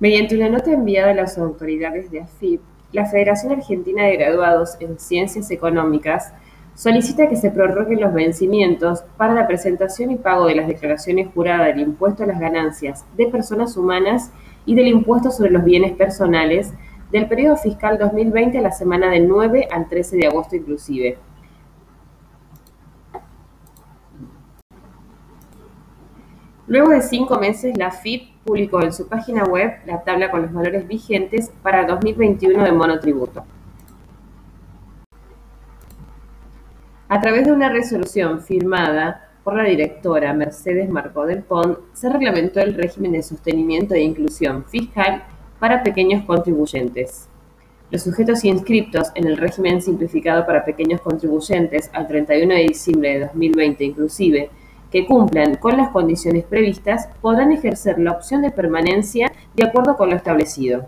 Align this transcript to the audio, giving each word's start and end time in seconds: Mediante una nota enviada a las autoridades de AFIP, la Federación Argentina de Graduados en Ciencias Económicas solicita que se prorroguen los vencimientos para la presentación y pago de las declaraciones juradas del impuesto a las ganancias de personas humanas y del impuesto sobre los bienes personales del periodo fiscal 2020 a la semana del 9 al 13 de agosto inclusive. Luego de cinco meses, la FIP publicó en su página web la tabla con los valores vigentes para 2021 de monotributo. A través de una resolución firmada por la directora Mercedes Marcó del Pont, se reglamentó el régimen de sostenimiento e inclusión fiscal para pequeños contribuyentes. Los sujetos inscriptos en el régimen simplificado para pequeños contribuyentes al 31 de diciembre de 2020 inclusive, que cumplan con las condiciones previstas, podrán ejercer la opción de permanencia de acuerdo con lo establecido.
Mediante 0.00 0.36
una 0.36 0.48
nota 0.48 0.72
enviada 0.72 1.12
a 1.12 1.14
las 1.14 1.38
autoridades 1.38 2.10
de 2.10 2.22
AFIP, 2.22 2.60
la 2.92 3.06
Federación 3.06 3.52
Argentina 3.52 4.04
de 4.04 4.16
Graduados 4.16 4.76
en 4.80 4.98
Ciencias 4.98 5.50
Económicas 5.50 6.32
solicita 6.74 7.28
que 7.28 7.36
se 7.36 7.50
prorroguen 7.50 8.00
los 8.00 8.12
vencimientos 8.12 9.04
para 9.16 9.34
la 9.34 9.46
presentación 9.46 10.10
y 10.10 10.16
pago 10.16 10.46
de 10.46 10.56
las 10.56 10.66
declaraciones 10.66 11.28
juradas 11.32 11.68
del 11.68 11.80
impuesto 11.80 12.24
a 12.24 12.26
las 12.26 12.40
ganancias 12.40 13.04
de 13.16 13.26
personas 13.28 13.76
humanas 13.76 14.32
y 14.66 14.74
del 14.74 14.88
impuesto 14.88 15.30
sobre 15.30 15.50
los 15.50 15.64
bienes 15.64 15.92
personales 15.92 16.72
del 17.10 17.28
periodo 17.28 17.56
fiscal 17.56 17.98
2020 17.98 18.58
a 18.58 18.62
la 18.62 18.72
semana 18.72 19.10
del 19.10 19.28
9 19.28 19.68
al 19.70 19.88
13 19.88 20.16
de 20.16 20.26
agosto 20.26 20.56
inclusive. 20.56 21.18
Luego 26.66 26.90
de 26.90 27.02
cinco 27.02 27.38
meses, 27.38 27.76
la 27.76 27.90
FIP 27.90 28.30
publicó 28.44 28.82
en 28.82 28.92
su 28.92 29.08
página 29.08 29.44
web 29.44 29.72
la 29.84 30.02
tabla 30.02 30.30
con 30.30 30.42
los 30.42 30.52
valores 30.52 30.86
vigentes 30.86 31.50
para 31.62 31.86
2021 31.86 32.62
de 32.62 32.72
monotributo. 32.72 33.44
A 37.08 37.20
través 37.20 37.46
de 37.46 37.52
una 37.52 37.68
resolución 37.68 38.40
firmada 38.40 39.28
por 39.44 39.56
la 39.56 39.64
directora 39.64 40.32
Mercedes 40.32 40.88
Marcó 40.88 41.26
del 41.26 41.42
Pont, 41.42 41.78
se 41.92 42.08
reglamentó 42.08 42.60
el 42.60 42.74
régimen 42.74 43.12
de 43.12 43.22
sostenimiento 43.22 43.94
e 43.94 44.00
inclusión 44.00 44.64
fiscal 44.64 45.24
para 45.58 45.82
pequeños 45.82 46.24
contribuyentes. 46.24 47.28
Los 47.90 48.02
sujetos 48.02 48.44
inscriptos 48.44 49.10
en 49.14 49.26
el 49.26 49.36
régimen 49.36 49.82
simplificado 49.82 50.46
para 50.46 50.64
pequeños 50.64 51.00
contribuyentes 51.00 51.90
al 51.92 52.06
31 52.06 52.54
de 52.54 52.62
diciembre 52.62 53.18
de 53.18 53.20
2020 53.26 53.84
inclusive, 53.84 54.50
que 54.92 55.06
cumplan 55.06 55.56
con 55.56 55.76
las 55.76 55.88
condiciones 55.88 56.44
previstas, 56.44 57.08
podrán 57.20 57.50
ejercer 57.50 57.98
la 57.98 58.12
opción 58.12 58.42
de 58.42 58.50
permanencia 58.50 59.32
de 59.54 59.64
acuerdo 59.64 59.96
con 59.96 60.10
lo 60.10 60.16
establecido. 60.16 60.86